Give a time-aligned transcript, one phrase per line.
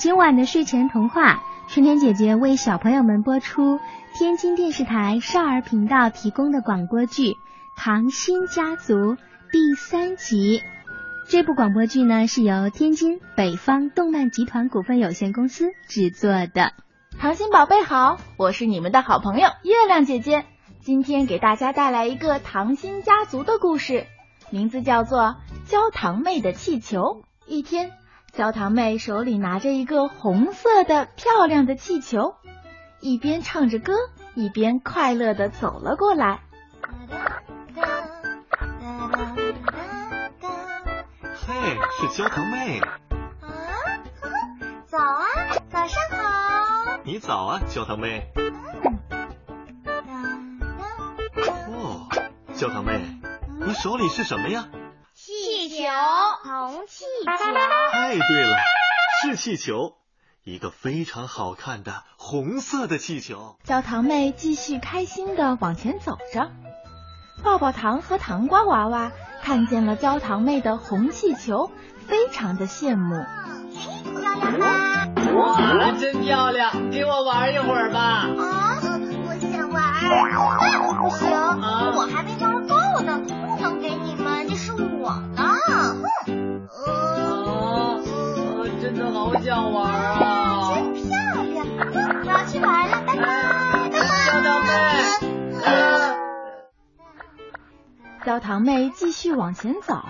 [0.00, 3.78] 今晚的睡前童话，春天姐姐为小朋友们播出
[4.14, 7.32] 天津电视台少儿频道提供的广播剧
[7.76, 8.94] 《糖心家族》
[9.52, 10.62] 第三集。
[11.28, 16.72] 这部广播剧呢是由天津北方动漫集团股份有限公司制作的。
[17.18, 20.46] 糖心宝贝好，我是你们的好朋友月亮姐姐，
[20.80, 24.06] 今天给大家带来一个糖心家族的故事，
[24.48, 25.36] 名字叫做
[25.70, 27.00] 《焦糖妹的气球》。
[27.46, 27.90] 一天。
[28.32, 32.36] 焦糖妹手里拿着一个红色的漂亮的气球，
[33.00, 33.94] 一边唱着歌，
[34.34, 36.40] 一边快乐的走了过来。
[41.46, 42.80] 嘿，是焦糖妹。
[42.80, 42.88] 啊，
[44.86, 45.26] 早啊，
[45.68, 46.98] 早上好。
[47.02, 48.32] 你早啊，焦糖妹。
[51.68, 52.08] 哦，
[52.54, 53.00] 焦糖妹，
[53.66, 54.66] 你手里是什么呀？
[56.50, 57.30] 球，红气球。
[57.92, 58.56] 太对了，
[59.22, 59.94] 是气球，
[60.42, 63.56] 一个非常好看的红色的气球。
[63.62, 66.50] 焦糖妹继续开心的往前走着，
[67.44, 71.70] 抱抱糖和糖瓜娃娃看见了焦糖妹的红气球，
[72.08, 73.14] 非常的羡慕。
[74.02, 75.06] 漂亮吗？
[75.36, 76.90] 哇，真漂亮！
[76.90, 78.26] 给我玩一会儿吧。
[78.26, 81.30] 啊，我想玩，那可不行，
[89.32, 90.74] 好想玩啊！
[90.74, 91.06] 真漂
[91.44, 94.68] 亮，我要去玩了，拜拜，焦糖妹。
[98.24, 100.02] 焦糖妹继续往前走，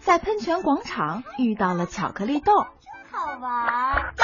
[0.00, 4.14] 在喷泉广场遇到了巧克力豆，真好玩。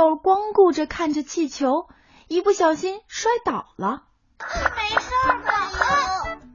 [0.00, 1.86] 豆光顾着看着气球，
[2.26, 4.04] 一不小心摔倒了。
[4.38, 5.10] 没事
[5.44, 5.52] 吧？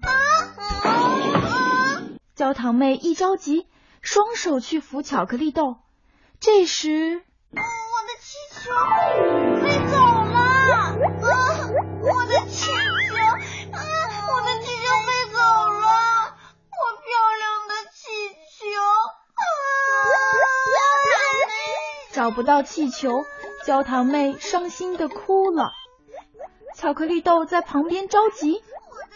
[0.02, 0.10] 啊
[0.82, 0.90] 啊啊！
[2.34, 3.68] 焦糖妹一着急，
[4.02, 5.78] 双手去扶巧克力豆。
[6.40, 8.72] 这时，我的气球
[9.62, 10.40] 飞走了！
[10.42, 10.98] 啊，
[12.02, 15.86] 我的气球，啊，我的气球飞走了！
[16.74, 18.02] 我漂亮的气
[18.58, 18.66] 球。
[22.12, 23.26] 找不到气球，
[23.66, 25.72] 焦糖妹伤心的哭了。
[26.76, 28.62] 巧克力豆在旁边着急，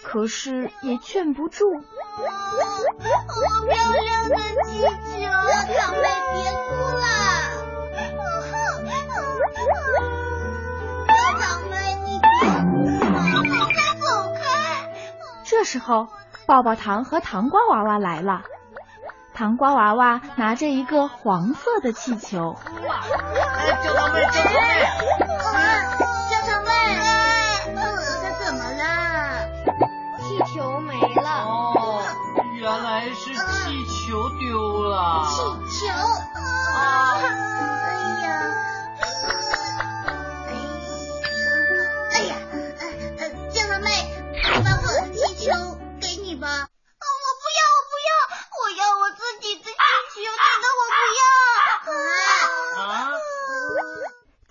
[0.03, 1.65] 可是也劝不住。
[1.75, 1.83] 好
[3.67, 4.87] 漂亮的气球，
[5.21, 6.01] 焦糖妹
[6.33, 6.67] 别哭
[6.97, 7.05] 了。
[11.07, 12.49] 焦糖妹，你快
[13.99, 14.41] 走开！
[15.45, 16.07] 这时候，
[16.47, 18.41] 抱抱糖和糖瓜娃娃来了。
[19.39, 22.57] 糖瓜娃娃拿着一个黄色的气球。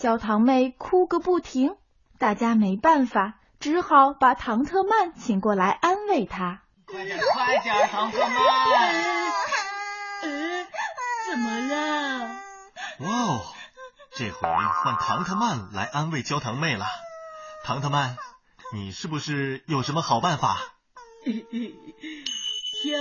[0.09, 1.77] 焦糖妹哭个不停，
[2.19, 6.63] 大家没办法，只好把唐特曼请过来安慰她。
[6.87, 8.33] 快点，快点，唐特曼！
[10.23, 10.67] 嗯，
[11.29, 12.21] 怎么了？
[13.01, 13.41] 哇哦，
[14.17, 16.87] 这回换唐特曼来安慰焦糖妹了。
[17.67, 18.17] 唐特曼，
[18.73, 20.57] 你是不是有什么好办法？
[22.83, 22.99] 跳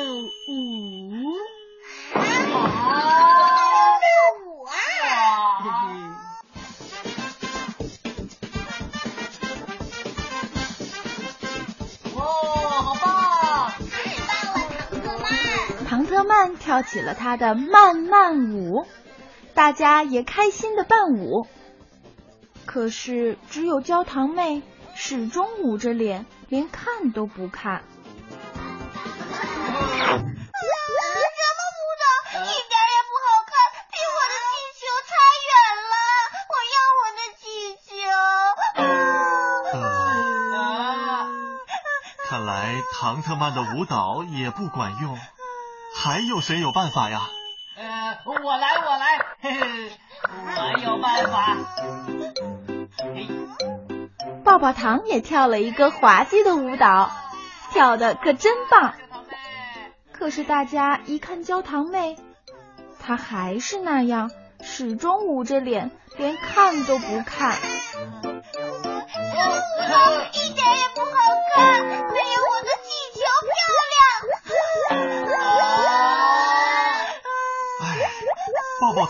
[0.50, 1.38] 舞。
[5.64, 5.70] 特
[16.28, 18.86] 曼跳起了他的慢慢舞，
[19.54, 21.48] 大家也开心的伴舞。
[22.66, 24.62] 可是只有焦糖妹
[24.94, 27.84] 始终捂着脸，连看都不看。
[30.60, 32.06] 什么舞蹈，
[32.42, 33.52] 一点也不好看，
[33.90, 35.10] 比我的气球差
[35.48, 35.50] 远
[35.88, 35.96] 了。
[36.52, 37.42] 我要我的气
[37.88, 37.90] 球。
[42.30, 42.52] 看来
[43.00, 45.18] 唐特曼的舞蹈也不管用。
[46.00, 47.22] 还有谁有办法呀？
[47.76, 49.92] 呃，我来，我来，嘿嘿，
[50.56, 51.58] 我有办法。
[54.44, 57.12] 抱抱糖也跳了一个滑稽的舞蹈，
[57.72, 58.94] 跳的可真棒。
[60.12, 62.18] 可是大家一看焦糖妹，
[63.00, 67.56] 她还是那样，始终捂着脸，连看都不看。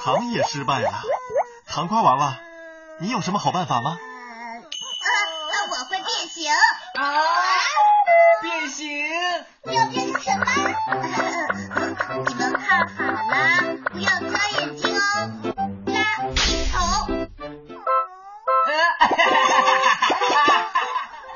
[0.07, 0.89] 糖也失败了。
[1.67, 2.37] 糖瓜娃娃，
[3.01, 3.97] 你有什么好办法吗？
[3.99, 6.49] 呃，我会变形。
[6.49, 7.11] 啊！
[8.41, 8.87] 变形？
[9.65, 10.45] 要变成什么？
[12.25, 15.01] 你们看好了，不要擦眼睛哦。
[15.87, 15.93] 拉
[16.71, 16.77] 头。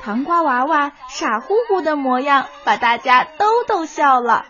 [0.02, 4.46] 糖瓜娃娃傻乎乎的模样，把大家都逗笑了。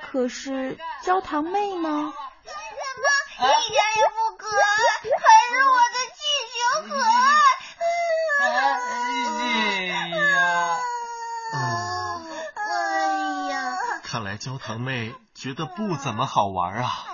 [0.00, 2.12] 可是焦糖妹呢？
[3.36, 4.56] 一点也不可爱，
[5.02, 6.18] 还是我的气
[6.54, 6.56] 球
[6.88, 7.26] 可爱。
[8.40, 10.78] 哎呀！
[12.56, 12.68] 哎
[13.50, 13.54] 呀！
[14.04, 17.04] 看来焦糖妹觉得不怎么好玩啊。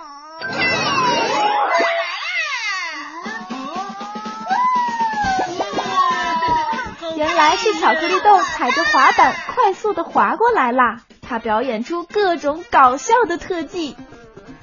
[7.17, 11.01] 原来是巧克力豆踩着滑板快速的滑过来啦！
[11.21, 13.95] 他表演出各种搞笑的特技，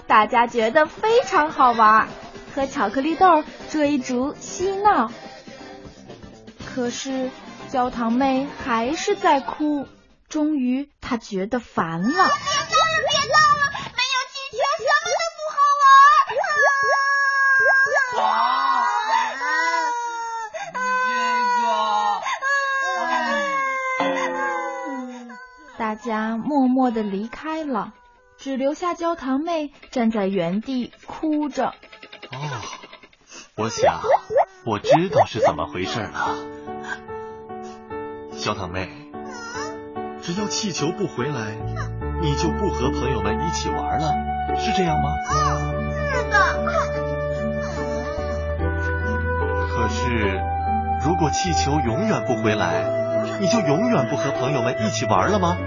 [0.08, 2.08] 大家觉得非常好玩，
[2.54, 5.12] 和巧克力豆追逐嬉闹。
[6.64, 7.30] 可是
[7.70, 9.86] 焦糖妹还是在哭，
[10.28, 12.08] 终于她觉得烦了。
[12.08, 12.30] 别闹了，
[13.06, 15.86] 别闹了，没有气球什么都不好玩。
[18.24, 18.36] 啊！
[25.78, 27.92] 大家默默的离开了，
[28.38, 31.66] 只留下焦糖妹站在原地哭着。
[31.66, 32.38] 哦，
[33.56, 34.00] 我想
[34.64, 36.36] 我知道是怎么回事了。
[38.38, 38.88] 焦糖妹，
[40.22, 41.56] 只要气球不回来，
[42.22, 44.14] 你就不和朋友们一起玩了，
[44.56, 45.16] 是这样吗？
[46.12, 46.38] 是的。
[49.68, 50.40] 可是，
[51.04, 52.84] 如果气球永远不回来，
[53.40, 55.58] 你就永远不和朋友们一起玩了吗？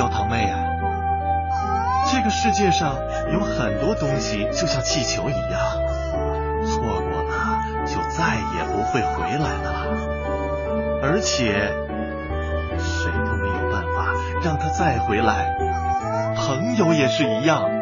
[0.00, 0.58] 小堂妹啊，
[2.10, 2.96] 这个世界上
[3.34, 5.60] 有很多东西就像气球一样，
[6.64, 11.70] 错过了就再也不会回来了，而且
[12.78, 15.54] 谁都没有办法让它再回来。
[16.34, 17.79] 朋友也是一样。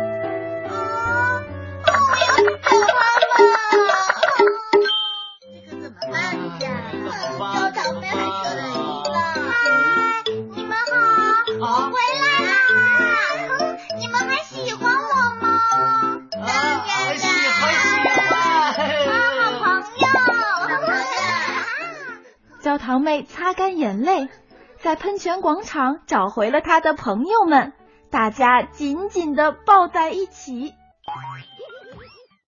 [22.69, 24.29] 焦糖妹擦干眼泪，
[24.77, 27.73] 在喷泉广场找回了她的朋友们，
[28.11, 30.75] 大家紧紧的抱在一起。